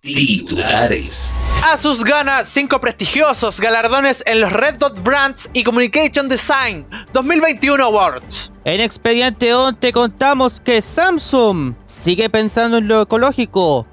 [0.00, 1.34] Titulares.
[1.64, 8.52] Asus gana 5 prestigiosos galardones en los Red Dot Brands y Communication Design 2021 Awards.
[8.64, 13.86] En Expediente On te contamos que Samsung sigue pensando en lo ecológico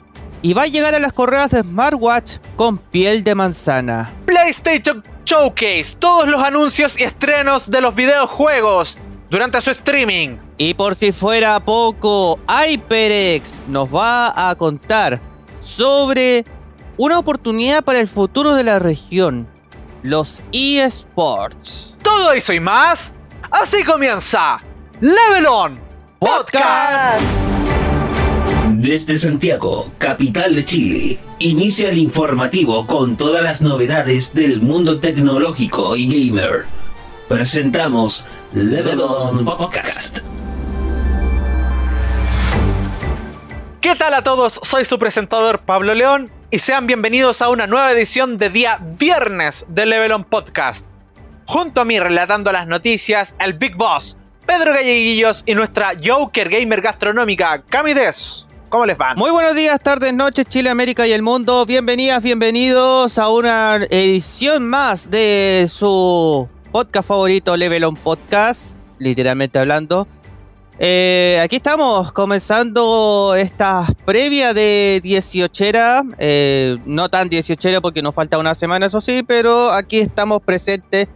[0.44, 4.14] y va a llegar a las correas de smartwatch con piel de manzana.
[4.28, 9.00] PlayStation Showcase, todos los anuncios y estrenos de los videojuegos
[9.32, 10.38] durante su streaming.
[10.60, 15.20] Y por si fuera poco, HyperX nos va a contar
[15.66, 16.46] sobre
[16.96, 19.48] una oportunidad para el futuro de la región,
[20.04, 21.98] los eSports.
[22.02, 23.14] Todo eso y más,
[23.52, 24.60] así comienza
[25.02, 25.80] Level On
[26.20, 27.46] Podcast.
[28.76, 35.96] Desde Santiago, capital de Chile, inicia el informativo con todas las novedades del mundo tecnológico
[35.96, 36.66] y gamer.
[37.28, 40.20] Presentamos Level On Podcast.
[43.86, 44.60] ¿Qué tal a todos?
[44.64, 49.64] Soy su presentador Pablo León y sean bienvenidos a una nueva edición de día viernes
[49.70, 50.88] de Level On Podcast.
[51.46, 56.82] Junto a mí relatando las noticias, el Big Boss, Pedro Galleguillos y nuestra Joker Gamer
[56.82, 58.48] Gastronómica, Camides.
[58.70, 59.14] ¿Cómo les va?
[59.14, 61.64] Muy buenos días, tardes, noches, Chile, América y el mundo.
[61.68, 70.08] Bienvenidas, bienvenidos a una edición más de su podcast favorito, Level On Podcast, literalmente hablando.
[70.78, 78.38] Eh, aquí estamos comenzando esta previa de 18era, eh, no tan 18era porque nos falta
[78.38, 81.08] una semana, eso sí, pero aquí estamos presentes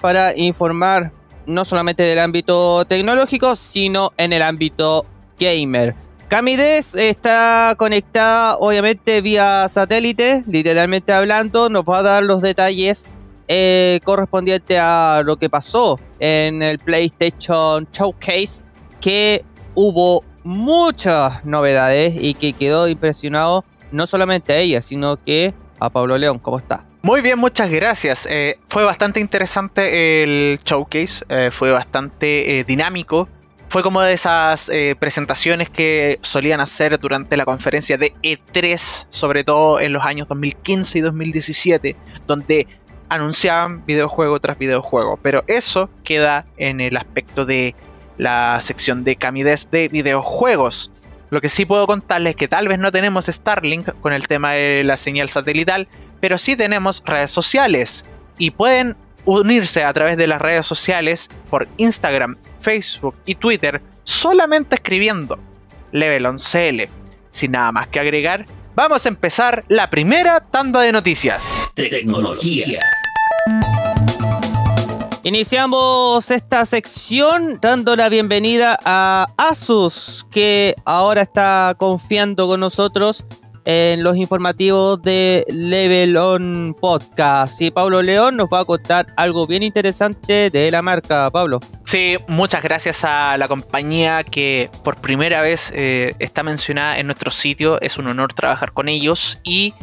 [0.00, 1.12] para informar
[1.46, 5.04] no solamente del ámbito tecnológico, sino en el ámbito
[5.40, 5.96] gamer.
[6.28, 13.06] Camides está conectada obviamente vía satélite, literalmente hablando, nos va a dar los detalles
[13.48, 18.69] eh, correspondientes a lo que pasó en el PlayStation Showcase
[19.00, 25.90] que hubo muchas novedades y que quedó impresionado no solamente a ella, sino que a
[25.90, 26.38] Pablo León.
[26.38, 26.84] ¿Cómo está?
[27.02, 28.26] Muy bien, muchas gracias.
[28.28, 33.28] Eh, fue bastante interesante el showcase, eh, fue bastante eh, dinámico.
[33.70, 34.68] Fue como de esas
[34.98, 40.98] presentaciones que solían hacer durante la conferencia de E3, sobre todo en los años 2015
[40.98, 41.96] y 2017,
[42.26, 42.66] donde
[43.08, 45.20] anunciaban videojuego tras videojuego.
[45.22, 47.76] Pero eso queda en el aspecto de
[48.20, 50.92] la sección de Camides de videojuegos.
[51.30, 54.52] Lo que sí puedo contarles es que tal vez no tenemos Starlink con el tema
[54.52, 55.88] de la señal satelital,
[56.20, 58.04] pero sí tenemos redes sociales
[58.36, 58.94] y pueden
[59.24, 65.38] unirse a través de las redes sociales por Instagram, Facebook y Twitter solamente escribiendo
[65.92, 66.88] Level on CL.
[67.30, 68.44] Sin nada más que agregar,
[68.74, 71.62] vamos a empezar la primera tanda de noticias.
[71.74, 72.80] Tecnología.
[75.30, 83.24] Iniciamos esta sección dando la bienvenida a Asus, que ahora está confiando con nosotros
[83.64, 87.62] en los informativos de Level On Podcast.
[87.62, 91.60] Y Pablo León nos va a contar algo bien interesante de la marca, Pablo.
[91.84, 97.30] Sí, muchas gracias a la compañía que por primera vez eh, está mencionada en nuestro
[97.30, 97.80] sitio.
[97.80, 99.74] Es un honor trabajar con ellos y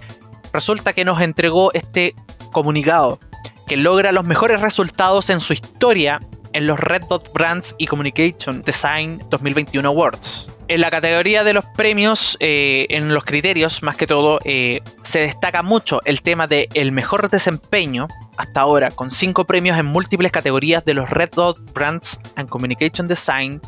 [0.51, 2.15] resulta que nos entregó este
[2.51, 3.21] comunicado
[3.67, 6.19] que logra los mejores resultados en su historia
[6.53, 10.47] en los Red Dot Brands y Communication Design 2021 Awards.
[10.69, 15.19] En la categoría de los premios, eh, en los criterios más que todo, eh, se
[15.19, 20.31] destaca mucho el tema de el mejor desempeño hasta ahora, con 5 premios en múltiples
[20.31, 23.61] categorías de los Red Dot Brands and Communication Design,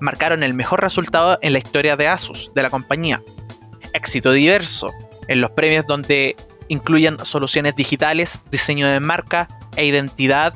[0.00, 3.20] marcaron el mejor resultado en la historia de Asus, de la compañía.
[3.92, 4.90] Éxito diverso,
[5.26, 6.36] en los premios donde
[6.68, 10.54] incluyen soluciones digitales, diseño de marca e identidad,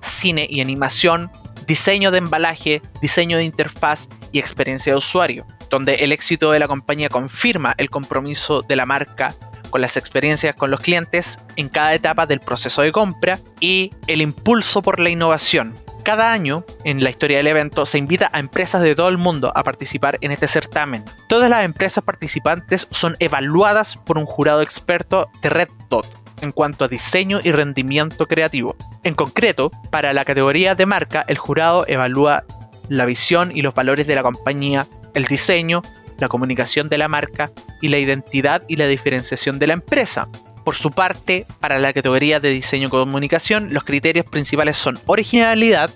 [0.00, 1.30] cine y animación,
[1.66, 6.68] diseño de embalaje, diseño de interfaz y experiencia de usuario, donde el éxito de la
[6.68, 9.34] compañía confirma el compromiso de la marca
[9.70, 14.20] con las experiencias con los clientes en cada etapa del proceso de compra y el
[14.20, 15.74] impulso por la innovación.
[16.04, 19.52] Cada año, en la historia del evento, se invita a empresas de todo el mundo
[19.54, 21.04] a participar en este certamen.
[21.28, 26.06] Todas las empresas participantes son evaluadas por un jurado experto de Red Dot
[26.42, 28.74] en cuanto a diseño y rendimiento creativo.
[29.04, 32.44] En concreto, para la categoría de marca, el jurado evalúa
[32.88, 35.82] la visión y los valores de la compañía, el diseño,
[36.18, 40.28] la comunicación de la marca y la identidad y la diferenciación de la empresa.
[40.64, 45.90] Por su parte, para la categoría de diseño y comunicación, los criterios principales son originalidad,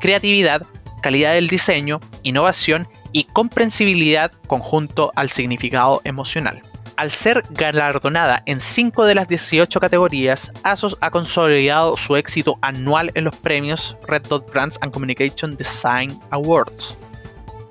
[0.00, 0.62] creatividad,
[1.02, 6.62] calidad del diseño, innovación y comprensibilidad conjunto al significado emocional.
[6.96, 13.10] Al ser galardonada en 5 de las 18 categorías, ASOS ha consolidado su éxito anual
[13.14, 16.98] en los premios Red Dot Brands and Communication Design Awards,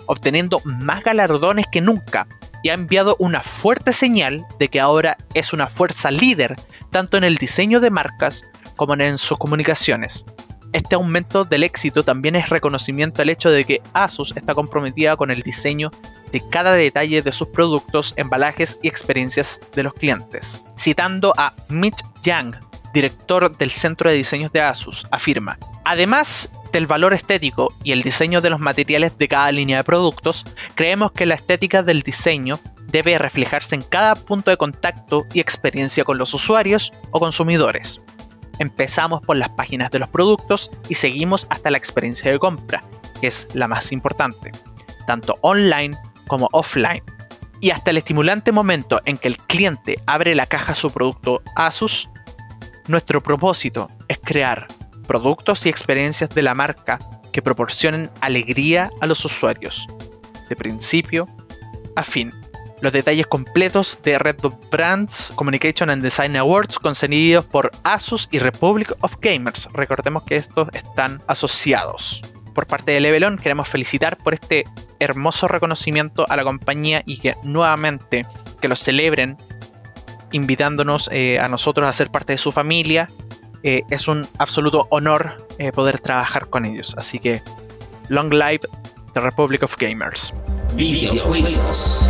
[0.08, 2.28] obteniendo más galardones que nunca,
[2.64, 6.56] y ha enviado una fuerte señal de que ahora es una fuerza líder
[6.90, 8.44] tanto en el diseño de marcas
[8.76, 10.26] como en sus comunicaciones.
[10.74, 15.30] Este aumento del éxito también es reconocimiento al hecho de que Asus está comprometida con
[15.30, 15.92] el diseño
[16.32, 20.64] de cada detalle de sus productos, embalajes y experiencias de los clientes.
[20.78, 22.56] Citando a Mitch Yang,
[22.94, 28.42] director del Centro de Diseños de Asus, afirma, además del valor estético y el diseño
[28.42, 30.46] de los materiales de cada línea de productos,
[30.76, 36.04] creemos que la estética del diseño debe reflejarse en cada punto de contacto y experiencia
[36.04, 38.02] con los usuarios o consumidores.
[38.60, 42.84] Empezamos por las páginas de los productos y seguimos hasta la experiencia de compra,
[43.20, 44.52] que es la más importante,
[45.08, 45.98] tanto online
[46.28, 47.02] como offline.
[47.60, 51.42] Y hasta el estimulante momento en que el cliente abre la caja a su producto
[51.56, 52.10] Asus,
[52.92, 54.68] nuestro propósito es crear
[55.08, 57.00] productos y experiencias de la marca
[57.32, 59.88] que proporcionen alegría a los usuarios,
[60.50, 61.28] de principio
[61.96, 62.32] a fin
[62.82, 68.40] los detalles completos de Red Dot Brands Communication and Design Awards concedidos por Asus y
[68.40, 69.68] Republic of Gamers.
[69.72, 72.22] Recordemos que estos están asociados.
[72.56, 74.66] Por parte de Levelon queremos felicitar por este
[75.00, 78.26] hermoso reconocimiento a la compañía y que nuevamente
[78.60, 79.38] que lo celebren
[80.32, 83.10] invitándonos eh, a nosotros a ser parte de su familia.
[83.64, 86.96] Eh, es un absoluto honor eh, poder trabajar con ellos.
[86.98, 87.42] Así que
[88.10, 88.62] long live
[89.14, 90.34] the Republic of Gamers.
[90.76, 92.10] Videojuegos.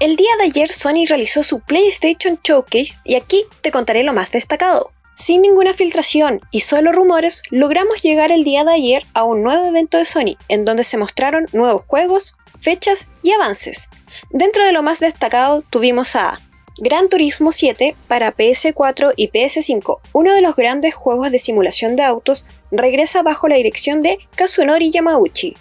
[0.00, 4.32] El día de ayer Sony realizó su PlayStation Showcase y aquí te contaré lo más
[4.32, 4.92] destacado.
[5.14, 9.66] Sin ninguna filtración y solo rumores, logramos llegar el día de ayer a un nuevo
[9.66, 13.90] evento de Sony, en donde se mostraron nuevos juegos, fechas y avances.
[14.30, 16.40] Dentro de lo más destacado tuvimos a
[16.78, 22.04] Gran Turismo 7 para PS4 y PS5, uno de los grandes juegos de simulación de
[22.04, 25.56] autos, regresa bajo la dirección de Kazunori Yamauchi.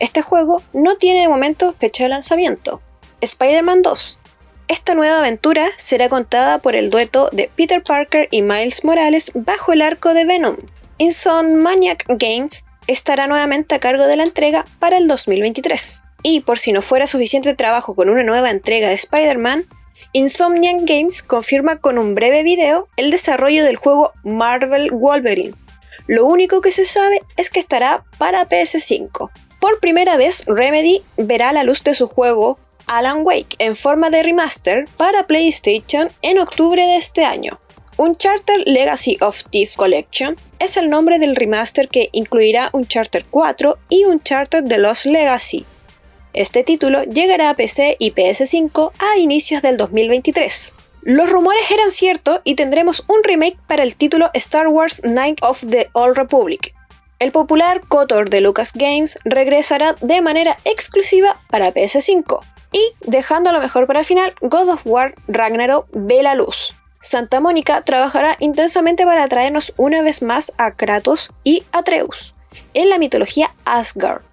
[0.00, 2.82] Este juego no tiene de momento fecha de lanzamiento.
[3.20, 4.18] Spider-Man 2.
[4.68, 9.72] Esta nueva aventura será contada por el dueto de Peter Parker y Miles Morales bajo
[9.72, 10.56] el arco de Venom.
[10.98, 16.04] Insomniac Games estará nuevamente a cargo de la entrega para el 2023.
[16.22, 19.66] Y por si no fuera suficiente trabajo con una nueva entrega de Spider-Man,
[20.12, 25.54] Insomniac Games confirma con un breve video el desarrollo del juego Marvel Wolverine.
[26.06, 29.30] Lo único que se sabe es que estará para PS5.
[29.60, 34.22] Por primera vez, Remedy verá la luz de su juego Alan Wake en forma de
[34.22, 37.60] remaster para PlayStation en octubre de este año.
[37.96, 44.06] Uncharted Legacy of Thief Collection es el nombre del remaster que incluirá Uncharted 4 y
[44.06, 45.66] Uncharted The Lost Legacy.
[46.32, 50.74] Este título llegará a PC y PS5 a inicios del 2023.
[51.02, 55.64] Los rumores eran ciertos y tendremos un remake para el título Star Wars Knight of
[55.68, 56.74] the Old Republic.
[57.18, 62.40] El popular KOTOR de Lucas Games regresará de manera exclusiva para PS5.
[62.72, 66.74] Y dejando lo mejor para el final, God of War Ragnarok ve la luz.
[67.00, 72.34] Santa Mónica trabajará intensamente para traernos una vez más a Kratos y Atreus
[72.74, 74.29] en la mitología Asgard.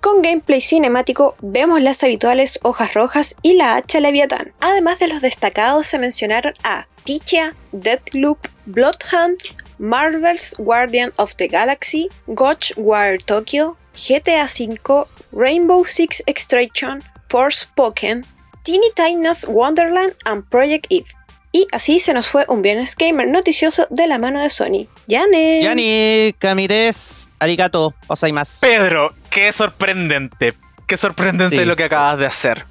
[0.00, 4.54] Con gameplay cinemático vemos las habituales hojas rojas y la hacha Leviatán.
[4.60, 9.42] Además de los destacados se mencionaron a Titia, Deathloop, Bloodhunt,
[9.78, 18.24] Marvel's Guardian of the Galaxy, Ghostwire Tokyo, GTA V, Rainbow Six Extraction, Forspoken,
[18.62, 21.08] Teeny Tina's Wonderland and Project Eve.
[21.52, 24.86] Y así se nos fue un viernes gamer noticioso de la mano de Sony.
[25.08, 25.60] ¡Yane!
[25.60, 26.34] ¡Yani!
[26.38, 27.92] Kamides, arigato,
[28.32, 28.58] más.
[28.60, 30.54] Pedro, qué sorprendente.
[30.86, 32.64] Qué sorprendente lo que acabas de hacer.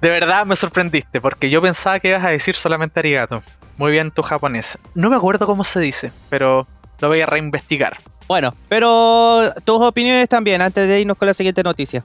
[0.00, 3.42] De verdad me sorprendiste, porque yo pensaba que ibas a decir solamente arigato.
[3.76, 4.78] Muy bien tu japonés.
[4.94, 6.66] No me acuerdo cómo se dice, pero
[7.00, 7.98] lo voy a reinvestigar.
[8.26, 12.04] Bueno, pero tus opiniones también, antes de irnos con la siguiente noticia.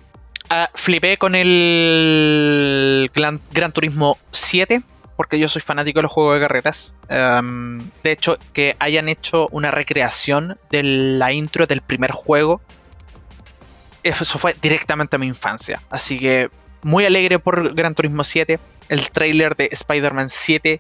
[0.50, 4.82] Ah, flipé con el Gran, Turismo 7
[5.16, 6.96] porque yo soy fanático de los juegos de carreras.
[7.10, 12.62] Em, de hecho, que hayan hecho una recreación de la intro del primer juego,
[14.10, 15.82] eso fue directamente a mi infancia.
[15.90, 16.50] Así que
[16.82, 18.60] muy alegre por Gran Turismo 7.
[18.90, 20.80] El trailer de Spider-Man 7,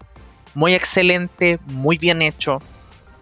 [0.55, 2.61] muy excelente, muy bien hecho.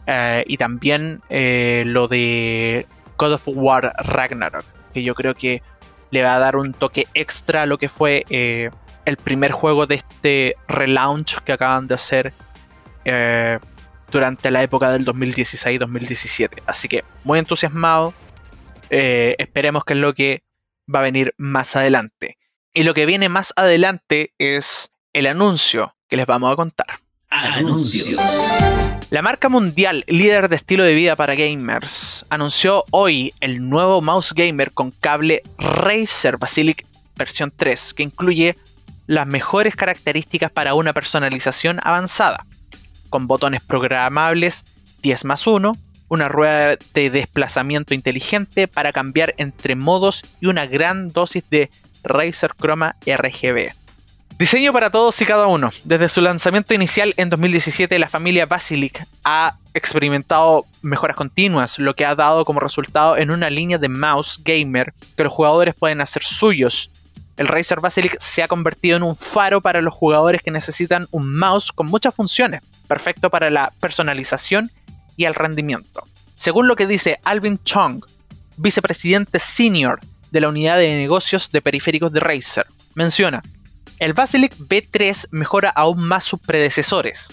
[0.08, 2.86] Eh, y también eh, lo de
[3.18, 5.64] God of War Ragnarok, que yo creo que
[6.12, 8.70] le va a dar un toque extra a lo que fue eh,
[9.06, 12.34] el primer juego de este relaunch que acaban de hacer
[14.12, 16.62] durante la época del 2016-2017.
[16.66, 18.14] Así que muy entusiasmado.
[18.90, 20.44] Eh, esperemos que es lo que
[20.94, 22.38] va a venir más adelante.
[22.74, 27.00] Y lo que viene más adelante es el anuncio que les vamos a contar.
[27.30, 28.20] Anuncios.
[29.10, 34.34] La marca mundial líder de estilo de vida para gamers anunció hoy el nuevo mouse
[34.34, 38.56] gamer con cable Razer Basilic versión 3, que incluye
[39.08, 42.46] las mejores características para una personalización avanzada,
[43.10, 44.66] con botones programables
[45.02, 45.78] 10 más 1,
[46.16, 51.70] una rueda de desplazamiento inteligente para cambiar entre modos y una gran dosis de
[52.04, 53.72] Razer Chroma RGB.
[54.40, 55.72] Diseño para todos y cada uno.
[55.84, 62.06] Desde su lanzamiento inicial en 2017, la familia Basilic ha experimentado mejoras continuas, lo que
[62.06, 66.24] ha dado como resultado en una línea de mouse gamer que los jugadores pueden hacer
[66.24, 66.92] suyos.
[67.38, 71.36] El Razer Basilic se ha convertido en un faro para los jugadores que necesitan un
[71.38, 74.70] mouse con muchas funciones, perfecto para la personalización
[75.18, 76.04] y el rendimiento.
[76.36, 78.04] Según lo que dice Alvin Chong,
[78.58, 80.00] vicepresidente senior
[80.32, 83.42] de la unidad de negocios de periféricos de Razer, menciona,
[84.00, 87.30] el Basilic B3 mejora aún más sus predecesores,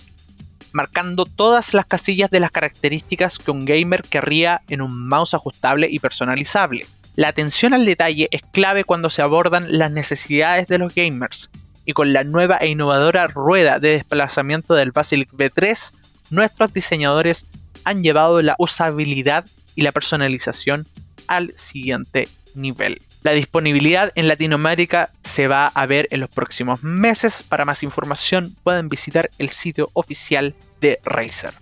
[0.73, 5.89] marcando todas las casillas de las características que un gamer querría en un mouse ajustable
[5.91, 6.87] y personalizable.
[7.17, 11.51] La atención al detalle es clave cuando se abordan las necesidades de los gamers,
[11.85, 15.93] y con la nueva e innovadora rueda de desplazamiento del Basilic B3,
[16.31, 17.47] nuestros diseñadores
[17.85, 20.87] han llevado la usabilidad y la personalización
[21.29, 23.01] al siguiente nivel.
[23.23, 27.45] La disponibilidad en Latinoamérica se va a ver en los próximos meses.
[27.45, 31.55] Para más información pueden visitar el sitio oficial de Razer.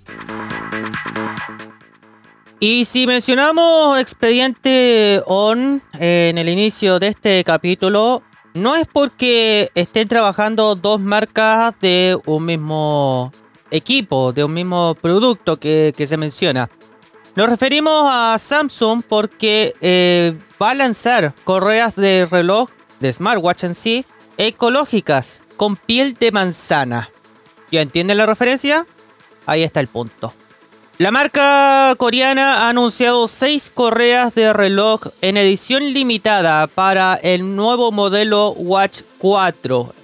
[2.61, 8.23] Y si mencionamos expediente on en el inicio de este capítulo,
[8.55, 13.33] no es porque estén trabajando dos marcas de un mismo
[13.71, 16.71] equipo, de un mismo producto que, se menciona.
[17.37, 23.75] Nos referimos a Samsung porque eh, va a lanzar correas de reloj de smartwatch en
[23.75, 24.05] sí
[24.37, 27.11] ecológicas con piel de manzana.
[27.71, 28.87] ¿Ya entienden la referencia?
[29.47, 30.33] Ahí está el punto.
[31.01, 37.91] La marca coreana ha anunciado seis correas de reloj en edición limitada para el nuevo
[37.91, 39.95] modelo Watch 4,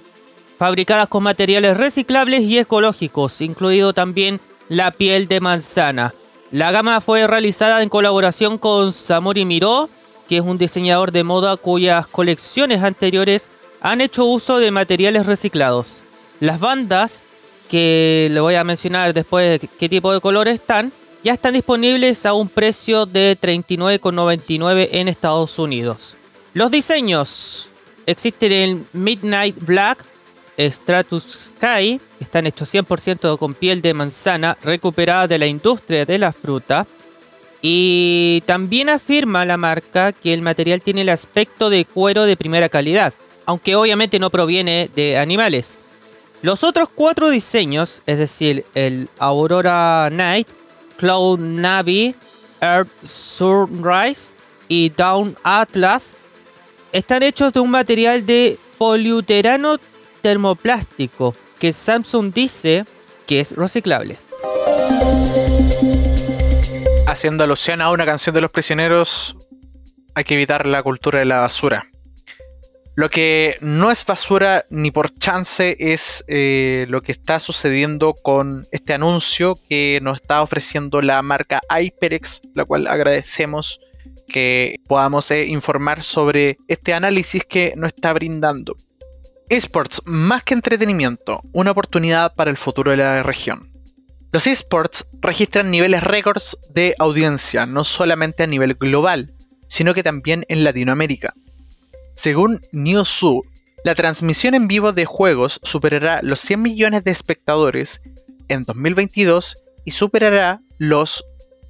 [0.57, 6.13] fabricadas con materiales reciclables y ecológicos, incluido también la piel de manzana.
[6.51, 9.89] La gama fue realizada en colaboración con Samori Miro,
[10.27, 16.01] que es un diseñador de moda cuyas colecciones anteriores han hecho uso de materiales reciclados.
[16.39, 17.23] Las bandas,
[17.69, 20.91] que le voy a mencionar después qué tipo de colores están,
[21.23, 26.15] ya están disponibles a un precio de 39,99 en Estados Unidos.
[26.53, 27.69] Los diseños
[28.05, 30.05] existen en Midnight Black,
[30.57, 36.33] Stratus Sky, están hechos 100% con piel de manzana recuperada de la industria de la
[36.33, 36.87] fruta.
[37.61, 42.69] Y también afirma la marca que el material tiene el aspecto de cuero de primera
[42.69, 43.13] calidad,
[43.45, 45.79] aunque obviamente no proviene de animales.
[46.41, 50.47] Los otros cuatro diseños, es decir, el Aurora Night,
[50.97, 52.15] Cloud Navy,
[52.61, 54.29] Earth Sunrise
[54.67, 56.15] y Down Atlas,
[56.91, 59.77] están hechos de un material de poliuterano
[60.21, 62.85] termoplástico que Samsung dice
[63.25, 64.17] que es reciclable.
[67.07, 69.35] Haciendo alusión a una canción de los prisioneros,
[70.15, 71.87] hay que evitar la cultura de la basura.
[72.95, 78.65] Lo que no es basura ni por chance es eh, lo que está sucediendo con
[78.71, 83.79] este anuncio que nos está ofreciendo la marca HyperX, la cual agradecemos
[84.27, 88.75] que podamos eh, informar sobre este análisis que nos está brindando.
[89.49, 93.61] Esports, más que entretenimiento, una oportunidad para el futuro de la región.
[94.33, 99.31] Los esports registran niveles récords de audiencia, no solamente a nivel global,
[99.69, 101.33] sino que también en Latinoamérica.
[102.13, 103.43] Según Newzoo,
[103.85, 108.01] la transmisión en vivo de juegos superará los 100 millones de espectadores
[108.49, 111.23] en 2022 y superará los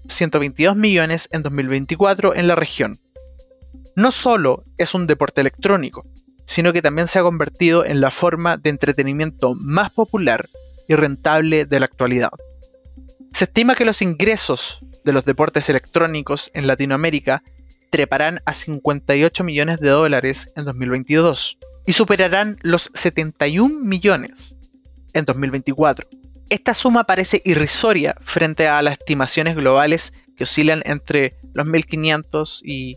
[0.07, 2.97] 122 millones en 2024 en la región.
[3.95, 6.05] No solo es un deporte electrónico,
[6.47, 10.49] sino que también se ha convertido en la forma de entretenimiento más popular
[10.87, 12.31] y rentable de la actualidad.
[13.33, 17.43] Se estima que los ingresos de los deportes electrónicos en Latinoamérica
[17.91, 24.55] treparán a 58 millones de dólares en 2022 y superarán los 71 millones
[25.13, 26.07] en 2024.
[26.49, 32.95] Esta suma parece irrisoria frente a las estimaciones globales que oscilan entre los 1.500 y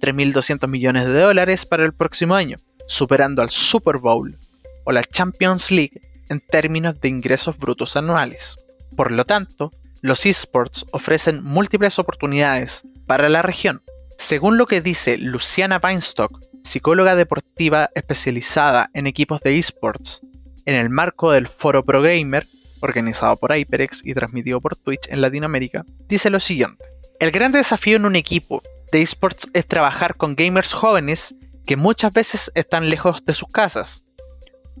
[0.00, 2.56] 3.200 millones de dólares para el próximo año
[2.88, 4.36] superando al Super Bowl
[4.84, 8.56] o la Champions League en términos de ingresos brutos anuales.
[8.96, 9.70] Por lo tanto,
[10.02, 13.82] los esports ofrecen múltiples oportunidades para la región.
[14.18, 20.20] Según lo que dice Luciana Weinstock, psicóloga deportiva especializada en equipos de esports,
[20.66, 22.46] en el marco del Foro Pro Gamer,
[22.80, 26.84] organizado por HyperX y transmitido por Twitch en Latinoamérica, dice lo siguiente.
[27.20, 31.34] El gran desafío en un equipo de esports es trabajar con gamers jóvenes
[31.68, 34.04] que muchas veces están lejos de sus casas.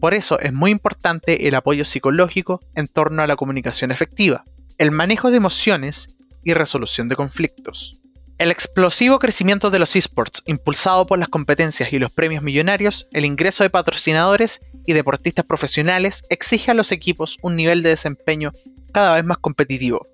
[0.00, 4.42] Por eso es muy importante el apoyo psicológico en torno a la comunicación efectiva,
[4.78, 8.00] el manejo de emociones y resolución de conflictos.
[8.38, 13.26] El explosivo crecimiento de los esports, impulsado por las competencias y los premios millonarios, el
[13.26, 18.50] ingreso de patrocinadores y deportistas profesionales exige a los equipos un nivel de desempeño
[18.94, 20.06] cada vez más competitivo.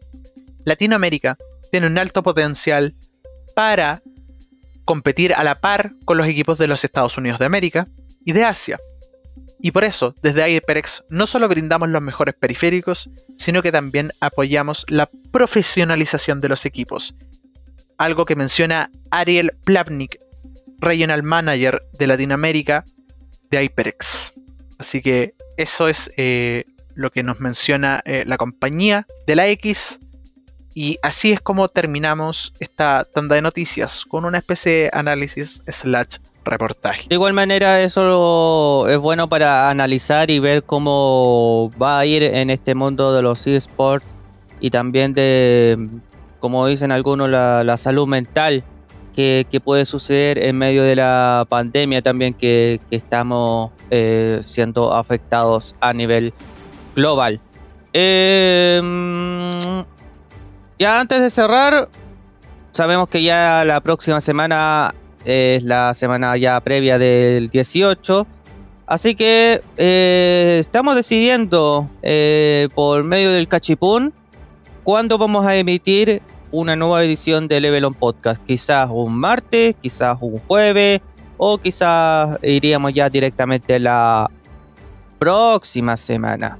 [0.65, 1.37] Latinoamérica
[1.71, 2.97] tiene un alto potencial
[3.55, 4.01] para
[4.85, 7.87] competir a la par con los equipos de los Estados Unidos de América
[8.25, 8.79] y de Asia.
[9.61, 14.85] Y por eso, desde HyperX no solo brindamos los mejores periféricos, sino que también apoyamos
[14.89, 17.15] la profesionalización de los equipos,
[17.97, 20.19] algo que menciona Ariel Plavnik,
[20.81, 22.85] Regional Manager de Latinoamérica
[23.51, 24.35] de HyperX.
[24.79, 26.65] Así que eso es eh,
[26.95, 29.99] lo que nos menciona eh, la compañía de la X.
[30.75, 36.17] Y así es como terminamos esta tanda de noticias con una especie de análisis slash
[36.45, 37.07] reportaje.
[37.09, 42.51] De igual manera, eso es bueno para analizar y ver cómo va a ir en
[42.51, 44.19] este mundo de los esports
[44.61, 45.89] y también de
[46.45, 48.65] como dicen algunos, la, salud mental
[49.17, 55.95] que, puede suceder en medio de la pandemia también que, estamos eh, siendo afectados a
[55.95, 56.35] nivel
[56.95, 57.41] global.
[57.95, 59.85] Em,
[60.79, 61.89] ya antes de cerrar,
[62.73, 68.27] sabemos que ya la próxima semana es la semana ya previa del 18.
[68.87, 74.13] Así que eh, estamos decidiendo eh, por medio del cachipún
[74.83, 78.43] cuándo vamos a emitir una nueva edición de Level On Podcast.
[78.45, 81.01] Quizás un martes, quizás un jueves,
[81.37, 84.31] o quizás iríamos ya directamente la
[85.19, 86.59] próxima semana.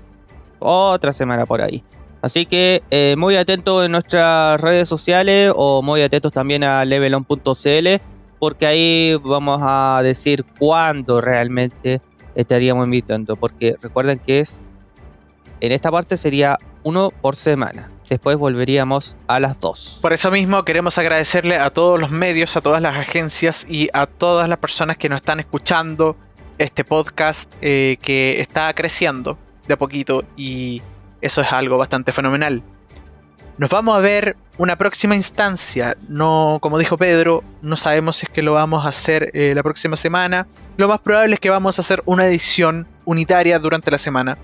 [0.59, 1.85] Otra semana por ahí.
[2.25, 8.01] Así que eh, muy atentos en nuestras redes sociales o muy atentos también a levelon.cl
[8.39, 12.01] porque ahí vamos a decir cuándo realmente
[12.35, 13.37] estaríamos invitando.
[13.37, 14.63] Porque recuerden que es
[15.61, 19.99] en esta parte sería uno por semana después volveríamos a las dos.
[20.01, 24.07] Por eso mismo queremos agradecerle a todos los medios, a todas las agencias y a
[24.07, 26.17] todas las personas que nos están escuchando
[26.57, 30.81] este podcast eh, que está creciendo de a poquito y
[31.25, 32.63] eso es algo bastante fenomenal.
[33.57, 35.97] Nos vamos a ver una próxima instancia.
[36.09, 39.63] No, como dijo Pedro, no sabemos si es que lo vamos a hacer eh, la
[39.63, 40.47] próxima semana.
[40.77, 44.37] Lo más probable es que vamos a hacer una edición unitaria durante la semana.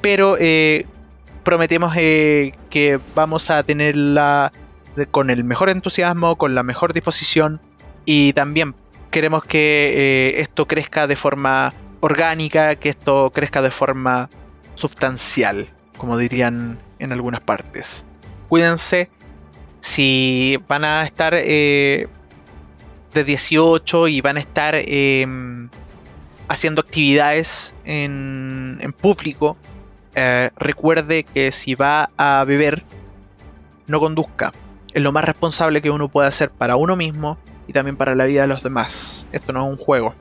[0.00, 0.86] Pero eh,
[1.44, 4.52] prometemos eh, que vamos a tenerla
[5.10, 7.60] con el mejor entusiasmo, con la mejor disposición
[8.04, 8.74] y también
[9.10, 14.28] queremos que esto crezca de forma orgánica, que esto crezca de forma
[14.74, 18.06] sustancial, como dirían en algunas partes.
[18.48, 19.10] Cuídense,
[19.80, 22.08] si van a estar eh,
[23.12, 25.68] de 18 y van a estar em,
[26.48, 29.56] haciendo actividades en, público,
[30.14, 32.84] eh, recuerde que si va a beber,
[33.86, 34.52] no conduzca.
[34.92, 38.24] Es lo más responsable que uno puede hacer para uno mismo y también para la
[38.24, 39.26] vida de los demás.
[39.32, 40.14] Esto no es un juego,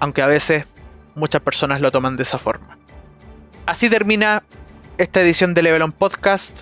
[0.00, 0.66] aunque a veces
[1.14, 2.76] muchas personas lo toman de esa forma.
[3.66, 4.42] Así termina
[5.00, 6.60] esta edición de Level On Podcast.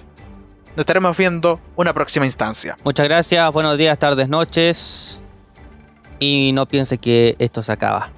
[0.77, 2.77] Nos estaremos viendo una próxima instancia.
[2.85, 5.20] Muchas gracias, buenos días, tardes, noches.
[6.20, 8.12] Y no piense que esto se acaba.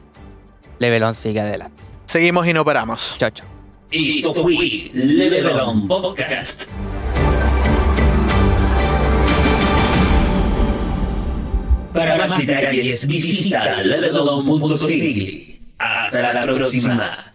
[0.78, 1.82] Level On sigue adelante.
[2.04, 3.16] Seguimos y no paramos.
[3.18, 3.46] Chao, chao.
[3.90, 6.64] Esto fue Level On Podcast.
[11.94, 15.60] Para más detalles visita levelon.cl.
[15.78, 17.29] Hasta la próxima.